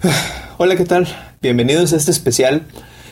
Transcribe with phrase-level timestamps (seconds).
[0.58, 1.08] Hola, ¿qué tal?
[1.42, 2.62] Bienvenidos a este especial.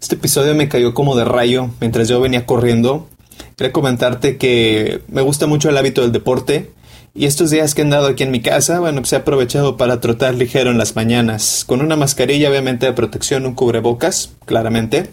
[0.00, 3.08] Este episodio me cayó como de rayo mientras yo venía corriendo.
[3.56, 6.72] Quería comentarte que me gusta mucho el hábito del deporte
[7.14, 10.00] y estos días que he andado aquí en mi casa, bueno, pues he aprovechado para
[10.00, 15.08] trotar ligero en las mañanas, con una mascarilla obviamente de protección, un cubrebocas, claramente.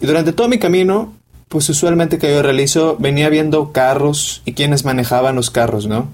[0.00, 1.14] Y durante todo mi camino,
[1.48, 6.08] pues usualmente que yo realizo, venía viendo carros y quienes manejaban los carros, ¿no?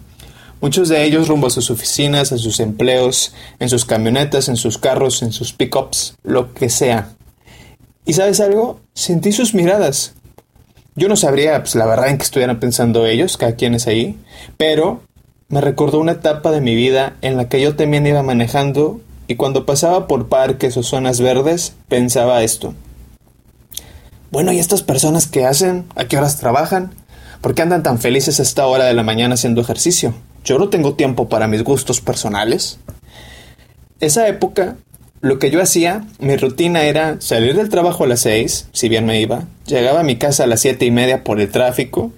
[0.61, 4.77] Muchos de ellos rumbo a sus oficinas, a sus empleos, en sus camionetas, en sus
[4.77, 7.15] carros, en sus pickups, lo que sea.
[8.05, 8.81] ¿Y sabes algo?
[8.93, 10.13] Sentí sus miradas.
[10.97, 14.19] Yo no sabría, pues la verdad, en qué estuvieran pensando ellos, cada quien es ahí,
[14.59, 15.01] pero
[15.49, 19.37] me recordó una etapa de mi vida en la que yo también iba manejando y
[19.37, 22.75] cuando pasaba por parques o zonas verdes pensaba esto.
[24.31, 25.87] Bueno, ¿y estas personas qué hacen?
[25.97, 26.93] ¿A qué horas trabajan?
[27.41, 30.15] ¿Por qué andan tan felices a esta hora de la mañana haciendo ejercicio?
[30.45, 32.79] Yo no tengo tiempo para mis gustos personales.
[34.01, 34.77] Esa época
[35.23, 39.05] lo que yo hacía, mi rutina era salir del trabajo a las seis, si bien
[39.05, 42.13] me iba, llegaba a mi casa a las siete y media por el tráfico,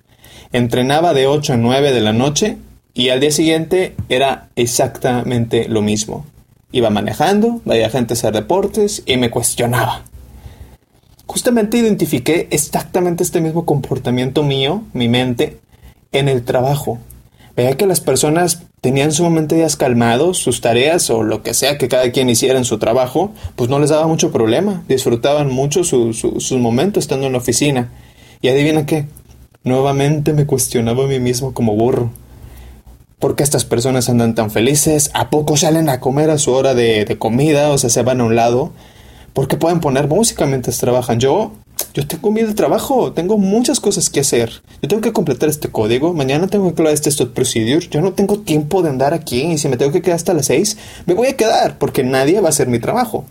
[0.53, 2.59] entrenaba de ocho a nueve de la noche
[2.95, 6.25] y al día siguiente era exactamente lo mismo.
[6.71, 10.05] Iba manejando, veía gente hacer deportes y me cuestionaba.
[11.27, 15.59] Justamente identifiqué exactamente este mismo comportamiento mío, mi mente,
[16.13, 16.99] en el trabajo.
[17.55, 21.89] Veía que las personas tenían sumamente días calmados, sus tareas o lo que sea que
[21.89, 26.53] cada quien hiciera en su trabajo, pues no les daba mucho problema, disfrutaban mucho sus
[26.53, 27.91] momentos estando en la oficina.
[28.41, 29.07] Y adivina qué,
[29.65, 32.11] nuevamente me cuestionaba a mí mismo como burro.
[33.19, 35.11] ¿Por qué estas personas andan tan felices?
[35.15, 37.71] ¿A poco salen a comer a su hora de, de comida?
[37.71, 38.73] O sea, se van a un lado.
[39.33, 41.21] ¿Por qué pueden poner música mientras trabajan?
[41.21, 41.53] Yo
[41.93, 44.63] yo tengo miedo trabajo, tengo muchas cosas que hacer.
[44.81, 47.87] Yo tengo que completar este código, mañana tengo que crear este stop procedure.
[47.89, 50.47] Yo no tengo tiempo de andar aquí y si me tengo que quedar hasta las
[50.47, 50.77] seis,
[51.07, 53.25] me voy a quedar porque nadie va a hacer mi trabajo.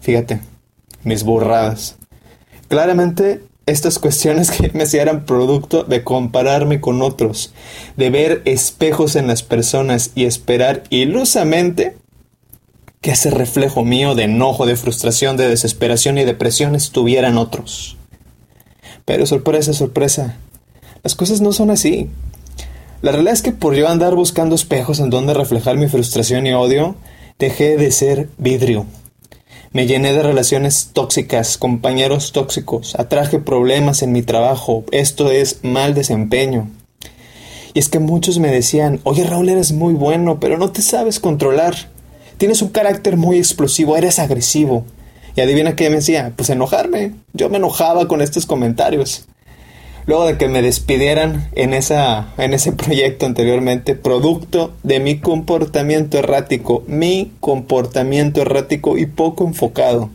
[0.00, 0.40] Fíjate,
[1.04, 1.96] mis burradas.
[2.68, 7.52] Claramente estas cuestiones que me hacían producto de compararme con otros,
[7.96, 11.96] de ver espejos en las personas y esperar ilusamente
[13.02, 17.98] que ese reflejo mío de enojo, de frustración, de desesperación y depresión estuvieran otros.
[19.04, 20.36] Pero sorpresa, sorpresa,
[21.02, 22.08] las cosas no son así.
[23.02, 26.52] La realidad es que por yo andar buscando espejos en donde reflejar mi frustración y
[26.52, 26.94] odio,
[27.40, 28.86] dejé de ser vidrio.
[29.72, 35.94] Me llené de relaciones tóxicas, compañeros tóxicos, atraje problemas en mi trabajo, esto es mal
[35.94, 36.70] desempeño.
[37.74, 41.18] Y es que muchos me decían, oye Raúl, eres muy bueno, pero no te sabes
[41.18, 41.91] controlar.
[42.42, 44.84] Tienes un carácter muy explosivo, eres agresivo.
[45.36, 47.12] Y adivina qué me decía, pues enojarme.
[47.34, 49.28] Yo me enojaba con estos comentarios.
[50.06, 56.18] Luego de que me despidieran en, esa, en ese proyecto anteriormente, producto de mi comportamiento
[56.18, 60.10] errático, mi comportamiento errático y poco enfocado.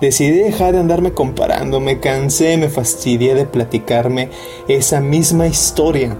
[0.00, 4.28] Decidí dejar de andarme comparando, me cansé, me fastidié de platicarme
[4.68, 6.16] esa misma historia.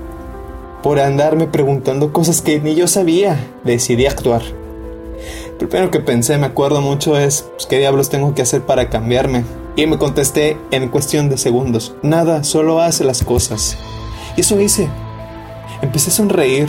[0.82, 4.57] Por andarme preguntando cosas que ni yo sabía, decidí actuar.
[5.58, 9.44] Primero que pensé, me acuerdo mucho, es pues, ¿qué diablos tengo que hacer para cambiarme?
[9.74, 11.96] Y me contesté en cuestión de segundos.
[12.00, 13.76] Nada, solo hace las cosas.
[14.36, 14.88] Y eso hice.
[15.82, 16.68] Empecé a sonreír.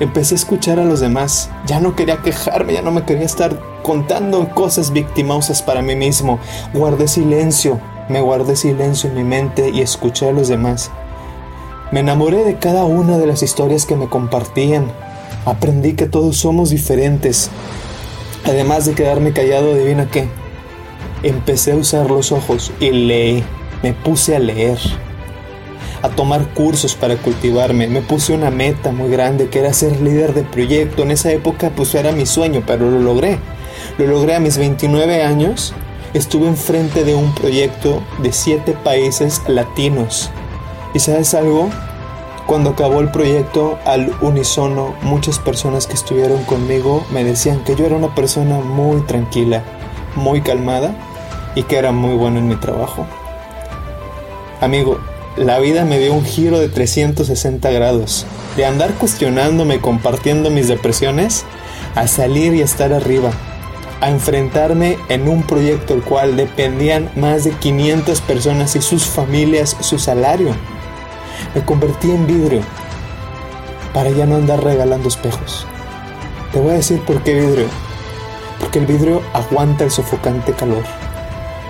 [0.00, 1.50] Empecé a escuchar a los demás.
[1.66, 6.38] Ya no quería quejarme, ya no me quería estar contando cosas victimosas para mí mismo.
[6.72, 7.80] Guardé silencio.
[8.08, 10.90] Me guardé silencio en mi mente y escuché a los demás.
[11.92, 14.90] Me enamoré de cada una de las historias que me compartían.
[15.44, 17.50] Aprendí que todos somos diferentes
[18.46, 20.28] Además de quedarme callado, adivina qué.
[21.24, 23.44] Empecé a usar los ojos y leí.
[23.82, 24.78] Me puse a leer.
[26.02, 27.88] A tomar cursos para cultivarme.
[27.88, 31.02] Me puse una meta muy grande que era ser líder de proyecto.
[31.02, 33.38] En esa época pues era mi sueño, pero lo logré.
[33.98, 35.74] Lo logré a mis 29 años.
[36.14, 40.30] Estuve enfrente de un proyecto de 7 países latinos.
[40.94, 41.68] ¿Y sabes algo?
[42.46, 47.86] Cuando acabó el proyecto, al unísono, muchas personas que estuvieron conmigo me decían que yo
[47.86, 49.64] era una persona muy tranquila,
[50.14, 50.94] muy calmada
[51.56, 53.04] y que era muy bueno en mi trabajo.
[54.60, 55.00] Amigo,
[55.36, 58.26] la vida me dio un giro de 360 grados,
[58.56, 61.44] de andar cuestionándome compartiendo mis depresiones,
[61.96, 63.32] a salir y estar arriba,
[64.00, 69.76] a enfrentarme en un proyecto el cual dependían más de 500 personas y sus familias
[69.80, 70.54] su salario
[71.54, 72.60] me convertí en vidrio
[73.92, 75.66] para ya no andar regalando espejos.
[76.52, 77.66] Te voy a decir por qué vidrio.
[78.60, 80.84] Porque el vidrio aguanta el sofocante calor.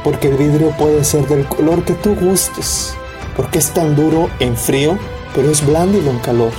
[0.04, 2.94] Porque el vidrio puede ser del color que tú gustes.
[3.36, 4.98] Porque es tan duro en frío,
[5.34, 6.52] pero es blándido en calor.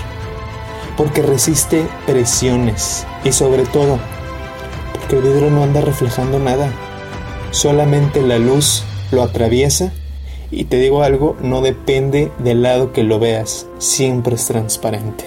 [0.95, 3.05] Porque resiste presiones.
[3.23, 3.99] Y sobre todo,
[4.93, 6.71] porque el vidrio no anda reflejando nada.
[7.51, 9.91] Solamente la luz lo atraviesa
[10.51, 15.25] y te digo algo, no depende del lado que lo veas, siempre es transparente.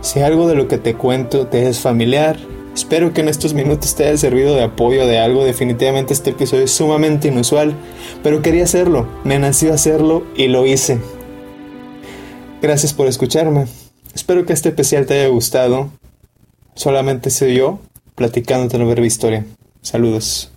[0.00, 2.38] Si algo de lo que te cuento te es familiar,
[2.74, 5.44] espero que en estos minutos te haya servido de apoyo de algo.
[5.44, 7.74] Definitivamente este episodio es sumamente inusual,
[8.22, 10.98] pero quería hacerlo, me nació hacerlo y lo hice.
[12.62, 13.66] Gracias por escucharme.
[14.14, 15.90] Espero que este especial te haya gustado.
[16.74, 17.80] Solamente soy yo
[18.14, 19.44] platicándote la breve historia.
[19.82, 20.50] Saludos.